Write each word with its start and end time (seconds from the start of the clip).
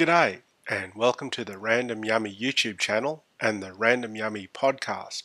G'day, 0.00 0.40
and 0.66 0.94
welcome 0.94 1.28
to 1.28 1.44
the 1.44 1.58
Random 1.58 2.06
Yummy 2.06 2.34
YouTube 2.34 2.78
channel 2.78 3.22
and 3.38 3.62
the 3.62 3.74
Random 3.74 4.16
Yummy 4.16 4.48
podcast. 4.48 5.24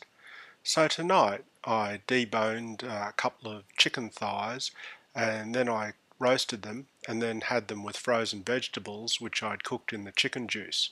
So 0.62 0.86
tonight 0.86 1.46
I 1.64 2.02
deboned 2.06 2.82
a 2.82 3.14
couple 3.16 3.50
of 3.50 3.62
chicken 3.78 4.10
thighs 4.10 4.72
and 5.14 5.54
then 5.54 5.66
I 5.66 5.94
roasted 6.18 6.60
them 6.60 6.88
and 7.08 7.22
then 7.22 7.40
had 7.40 7.68
them 7.68 7.84
with 7.84 7.96
frozen 7.96 8.42
vegetables 8.42 9.18
which 9.18 9.42
I'd 9.42 9.64
cooked 9.64 9.94
in 9.94 10.04
the 10.04 10.12
chicken 10.12 10.46
juice. 10.46 10.90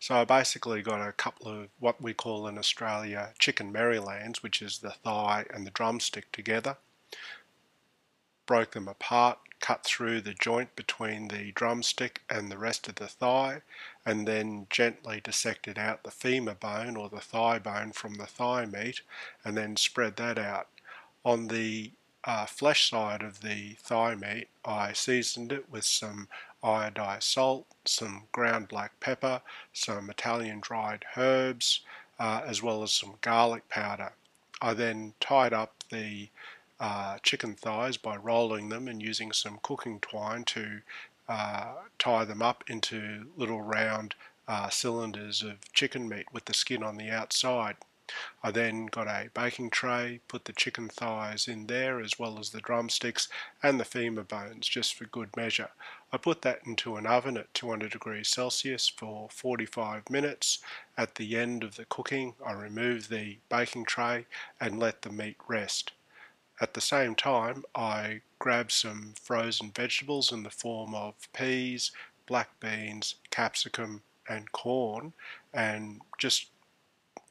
So 0.00 0.14
I 0.14 0.24
basically 0.24 0.80
got 0.80 1.06
a 1.06 1.12
couple 1.12 1.46
of 1.46 1.68
what 1.78 2.00
we 2.00 2.14
call 2.14 2.46
in 2.46 2.56
Australia 2.56 3.34
chicken 3.38 3.70
Marylands, 3.70 4.42
which 4.42 4.62
is 4.62 4.78
the 4.78 4.92
thigh 4.92 5.44
and 5.52 5.66
the 5.66 5.70
drumstick 5.70 6.32
together. 6.32 6.78
Broke 8.46 8.70
them 8.70 8.88
apart, 8.88 9.40
cut 9.60 9.84
through 9.84 10.20
the 10.20 10.34
joint 10.34 10.74
between 10.76 11.28
the 11.28 11.52
drumstick 11.52 12.22
and 12.28 12.50
the 12.50 12.58
rest 12.58 12.88
of 12.88 12.96
the 12.96 13.08
thigh, 13.08 13.62
and 14.04 14.26
then 14.26 14.66
gently 14.70 15.20
dissected 15.22 15.78
out 15.78 16.02
the 16.02 16.10
femur 16.10 16.54
bone 16.54 16.96
or 16.96 17.08
the 17.08 17.20
thigh 17.20 17.58
bone 17.58 17.92
from 17.92 18.14
the 18.14 18.26
thigh 18.26 18.66
meat, 18.66 19.00
and 19.44 19.56
then 19.56 19.76
spread 19.76 20.16
that 20.16 20.38
out. 20.38 20.68
On 21.24 21.48
the 21.48 21.90
uh, 22.24 22.46
flesh 22.46 22.90
side 22.90 23.22
of 23.22 23.40
the 23.40 23.74
thigh 23.80 24.14
meat, 24.14 24.48
I 24.64 24.92
seasoned 24.92 25.52
it 25.52 25.70
with 25.70 25.84
some 25.84 26.28
iodized 26.62 27.22
salt, 27.22 27.66
some 27.84 28.24
ground 28.32 28.68
black 28.68 28.98
pepper, 29.00 29.40
some 29.72 30.10
Italian 30.10 30.60
dried 30.60 31.04
herbs, 31.16 31.80
uh, 32.18 32.42
as 32.44 32.62
well 32.62 32.82
as 32.82 32.92
some 32.92 33.14
garlic 33.20 33.68
powder. 33.68 34.12
I 34.60 34.74
then 34.74 35.14
tied 35.20 35.52
up 35.52 35.84
the 35.90 36.28
uh, 36.80 37.18
chicken 37.22 37.54
thighs 37.54 37.96
by 37.96 38.16
rolling 38.16 38.68
them 38.68 38.88
and 38.88 39.02
using 39.02 39.32
some 39.32 39.58
cooking 39.62 40.00
twine 40.00 40.44
to 40.44 40.80
uh, 41.28 41.74
tie 41.98 42.24
them 42.24 42.42
up 42.42 42.64
into 42.68 43.26
little 43.36 43.62
round 43.62 44.14
uh, 44.48 44.68
cylinders 44.68 45.42
of 45.42 45.72
chicken 45.72 46.08
meat 46.08 46.26
with 46.32 46.44
the 46.44 46.54
skin 46.54 46.82
on 46.82 46.96
the 46.96 47.10
outside. 47.10 47.76
I 48.40 48.52
then 48.52 48.86
got 48.86 49.08
a 49.08 49.30
baking 49.34 49.70
tray, 49.70 50.20
put 50.28 50.44
the 50.44 50.52
chicken 50.52 50.88
thighs 50.88 51.48
in 51.48 51.66
there 51.66 52.00
as 52.00 52.20
well 52.20 52.38
as 52.38 52.50
the 52.50 52.60
drumsticks 52.60 53.28
and 53.64 53.80
the 53.80 53.84
femur 53.84 54.22
bones 54.22 54.68
just 54.68 54.94
for 54.94 55.06
good 55.06 55.36
measure. 55.36 55.70
I 56.12 56.18
put 56.18 56.42
that 56.42 56.60
into 56.64 56.94
an 56.94 57.06
oven 57.06 57.36
at 57.36 57.52
200 57.52 57.90
degrees 57.90 58.28
Celsius 58.28 58.88
for 58.88 59.28
45 59.32 60.08
minutes. 60.08 60.60
At 60.96 61.16
the 61.16 61.36
end 61.36 61.64
of 61.64 61.74
the 61.74 61.84
cooking 61.86 62.36
I 62.46 62.52
remove 62.52 63.08
the 63.08 63.38
baking 63.48 63.86
tray 63.86 64.26
and 64.60 64.78
let 64.78 65.02
the 65.02 65.10
meat 65.10 65.38
rest. 65.48 65.90
At 66.60 66.74
the 66.74 66.80
same 66.80 67.14
time 67.14 67.64
I 67.74 68.22
grab 68.38 68.72
some 68.72 69.14
frozen 69.20 69.70
vegetables 69.72 70.32
in 70.32 70.42
the 70.42 70.50
form 70.50 70.94
of 70.94 71.14
peas, 71.32 71.92
black 72.26 72.58
beans, 72.60 73.16
capsicum 73.30 74.02
and 74.28 74.50
corn 74.52 75.12
and 75.52 76.00
just 76.18 76.50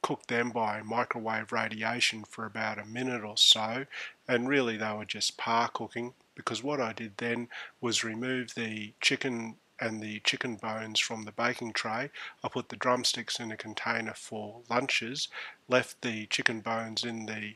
cooked 0.02 0.28
them 0.28 0.50
by 0.50 0.80
microwave 0.82 1.52
radiation 1.52 2.24
for 2.24 2.46
about 2.46 2.78
a 2.78 2.84
minute 2.84 3.24
or 3.24 3.36
so 3.36 3.86
and 4.28 4.48
really 4.48 4.76
they 4.76 4.92
were 4.92 5.04
just 5.04 5.36
par 5.36 5.68
cooking 5.68 6.14
because 6.36 6.62
what 6.62 6.80
I 6.80 6.92
did 6.92 7.16
then 7.16 7.48
was 7.80 8.04
remove 8.04 8.54
the 8.54 8.92
chicken 9.00 9.56
and 9.80 10.00
the 10.00 10.20
chicken 10.20 10.56
bones 10.56 11.00
from 11.00 11.24
the 11.24 11.32
baking 11.32 11.72
tray. 11.72 12.10
I 12.42 12.48
put 12.48 12.68
the 12.68 12.76
drumsticks 12.76 13.38
in 13.38 13.50
a 13.50 13.56
container 13.56 14.14
for 14.14 14.60
lunches, 14.70 15.28
left 15.68 16.00
the 16.02 16.26
chicken 16.26 16.60
bones 16.60 17.04
in 17.04 17.26
the 17.26 17.54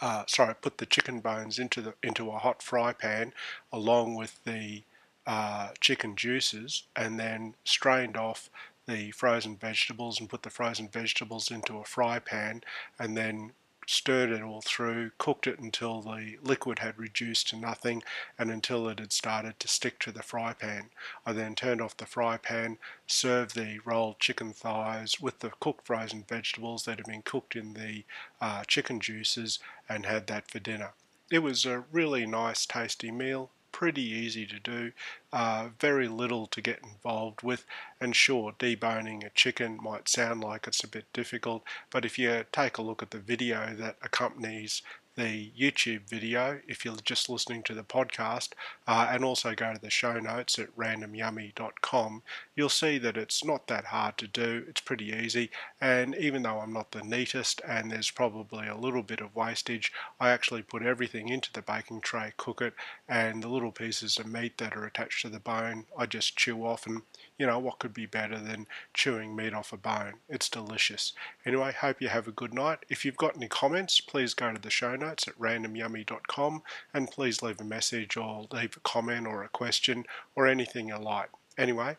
uh, 0.00 0.24
sorry, 0.26 0.54
put 0.54 0.78
the 0.78 0.86
chicken 0.86 1.20
bones 1.20 1.58
into 1.58 1.80
the 1.80 1.94
into 2.02 2.30
a 2.30 2.38
hot 2.38 2.62
fry 2.62 2.92
pan 2.92 3.32
along 3.72 4.14
with 4.14 4.42
the 4.44 4.82
uh, 5.26 5.70
chicken 5.80 6.16
juices, 6.16 6.84
and 6.94 7.18
then 7.18 7.54
strained 7.64 8.16
off 8.16 8.50
the 8.86 9.10
frozen 9.10 9.56
vegetables 9.56 10.20
and 10.20 10.28
put 10.28 10.42
the 10.42 10.50
frozen 10.50 10.88
vegetables 10.88 11.50
into 11.50 11.78
a 11.78 11.84
fry 11.84 12.18
pan 12.18 12.62
and 12.98 13.16
then 13.16 13.52
stirred 13.86 14.30
it 14.30 14.42
all 14.42 14.60
through, 14.60 15.12
cooked 15.16 15.46
it 15.46 15.58
until 15.58 16.02
the 16.02 16.36
liquid 16.42 16.80
had 16.80 16.98
reduced 16.98 17.48
to 17.48 17.56
nothing 17.56 18.02
and 18.38 18.50
until 18.50 18.88
it 18.88 18.98
had 18.98 19.12
started 19.12 19.58
to 19.60 19.68
stick 19.68 19.98
to 20.00 20.12
the 20.12 20.22
fry 20.22 20.52
pan. 20.52 20.90
I 21.24 21.32
then 21.32 21.54
turned 21.54 21.80
off 21.80 21.96
the 21.96 22.06
fry 22.06 22.36
pan, 22.36 22.78
served 23.06 23.54
the 23.54 23.78
rolled 23.84 24.18
chicken 24.18 24.52
thighs 24.52 25.20
with 25.20 25.38
the 25.38 25.50
cooked 25.60 25.86
frozen 25.86 26.24
vegetables 26.28 26.84
that 26.84 26.98
had 26.98 27.06
been 27.06 27.22
cooked 27.22 27.56
in 27.56 27.74
the 27.74 28.04
uh, 28.40 28.64
chicken 28.64 29.00
juices 29.00 29.58
and 29.88 30.04
had 30.04 30.26
that 30.26 30.50
for 30.50 30.58
dinner. 30.58 30.92
It 31.30 31.40
was 31.40 31.64
a 31.64 31.84
really 31.90 32.26
nice 32.26 32.66
tasty 32.66 33.10
meal 33.10 33.50
pretty 33.76 34.00
easy 34.00 34.46
to 34.46 34.58
do, 34.58 34.90
uh, 35.34 35.68
very 35.78 36.08
little 36.08 36.46
to 36.46 36.62
get 36.62 36.80
involved 36.82 37.42
with. 37.42 37.66
And 38.00 38.16
sure, 38.16 38.54
deboning 38.58 39.22
a 39.22 39.28
chicken 39.28 39.78
might 39.82 40.08
sound 40.08 40.40
like 40.42 40.66
it's 40.66 40.82
a 40.82 40.88
bit 40.88 41.12
difficult, 41.12 41.62
but 41.90 42.06
if 42.06 42.18
you 42.18 42.46
take 42.52 42.78
a 42.78 42.82
look 42.82 43.02
at 43.02 43.10
the 43.10 43.18
video 43.18 43.74
that 43.74 43.98
accompanies 44.00 44.80
the 45.16 45.50
YouTube 45.58 46.08
video 46.08 46.60
if 46.68 46.84
you're 46.84 46.96
just 47.04 47.28
listening 47.28 47.62
to 47.64 47.74
the 47.74 47.82
podcast, 47.82 48.50
uh, 48.86 49.08
and 49.10 49.24
also 49.24 49.54
go 49.54 49.72
to 49.72 49.80
the 49.80 49.90
show 49.90 50.18
notes 50.20 50.58
at 50.58 50.74
randomyummy.com, 50.76 52.22
you'll 52.54 52.68
see 52.68 52.98
that 52.98 53.16
it's 53.16 53.44
not 53.44 53.66
that 53.66 53.86
hard 53.86 54.18
to 54.18 54.26
do. 54.26 54.64
It's 54.68 54.80
pretty 54.80 55.06
easy, 55.06 55.50
and 55.80 56.14
even 56.16 56.42
though 56.42 56.60
I'm 56.60 56.72
not 56.72 56.92
the 56.92 57.02
neatest 57.02 57.60
and 57.66 57.90
there's 57.90 58.10
probably 58.10 58.68
a 58.68 58.76
little 58.76 59.02
bit 59.02 59.20
of 59.20 59.34
wastage, 59.34 59.92
I 60.20 60.30
actually 60.30 60.62
put 60.62 60.82
everything 60.82 61.28
into 61.28 61.52
the 61.52 61.62
baking 61.62 62.02
tray, 62.02 62.32
cook 62.36 62.60
it, 62.60 62.74
and 63.08 63.42
the 63.42 63.48
little 63.48 63.72
pieces 63.72 64.18
of 64.18 64.26
meat 64.26 64.58
that 64.58 64.76
are 64.76 64.84
attached 64.84 65.22
to 65.22 65.28
the 65.28 65.40
bone, 65.40 65.86
I 65.96 66.06
just 66.06 66.36
chew 66.36 66.64
off 66.64 66.86
and 66.86 67.02
you 67.38 67.46
know, 67.46 67.58
what 67.58 67.78
could 67.78 67.92
be 67.92 68.06
better 68.06 68.38
than 68.38 68.66
chewing 68.94 69.36
meat 69.36 69.52
off 69.52 69.72
a 69.72 69.76
bone? 69.76 70.14
It's 70.28 70.48
delicious. 70.48 71.12
Anyway, 71.44 71.72
hope 71.72 72.00
you 72.00 72.08
have 72.08 72.26
a 72.26 72.32
good 72.32 72.54
night. 72.54 72.78
If 72.88 73.04
you've 73.04 73.16
got 73.16 73.36
any 73.36 73.48
comments, 73.48 74.00
please 74.00 74.32
go 74.32 74.52
to 74.52 74.60
the 74.60 74.70
show 74.70 74.96
notes 75.06 75.28
at 75.28 75.38
randomyummy.com 75.38 76.62
and 76.92 77.10
please 77.10 77.42
leave 77.42 77.60
a 77.60 77.64
message 77.64 78.16
or 78.16 78.46
leave 78.52 78.76
a 78.76 78.80
comment 78.80 79.26
or 79.26 79.42
a 79.42 79.48
question 79.48 80.04
or 80.34 80.46
anything 80.46 80.88
you 80.88 80.98
like. 80.98 81.30
Anyway, 81.56 81.96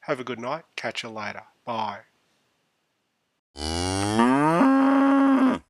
have 0.00 0.20
a 0.20 0.24
good 0.24 0.40
night. 0.40 0.64
Catch 0.74 1.02
you 1.02 1.10
later. 1.10 1.42
Bye. 1.64 2.00